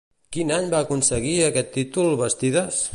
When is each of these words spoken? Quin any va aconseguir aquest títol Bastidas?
Quin 0.37 0.53
any 0.55 0.65
va 0.71 0.79
aconseguir 0.85 1.35
aquest 1.51 1.73
títol 1.77 2.15
Bastidas? 2.25 2.87